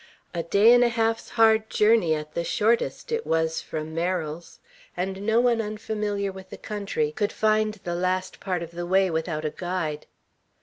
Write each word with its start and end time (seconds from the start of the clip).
A 0.33 0.41
day 0.41 0.73
and 0.73 0.83
a 0.83 0.89
half's 0.89 1.29
hard 1.29 1.69
journey, 1.69 2.15
at 2.15 2.33
the 2.33 2.43
shortest, 2.43 3.11
it 3.11 3.23
was 3.23 3.61
from 3.61 3.93
Merrill's; 3.93 4.59
and 4.97 5.21
no 5.27 5.39
one 5.39 5.61
unfamiliar 5.61 6.31
with 6.31 6.49
the 6.49 6.57
country 6.57 7.11
could 7.11 7.31
find 7.31 7.75
the 7.75 7.93
last 7.93 8.39
part 8.39 8.63
of 8.63 8.71
the 8.71 8.87
way 8.87 9.11
without 9.11 9.45
a 9.45 9.51
guide. 9.51 10.07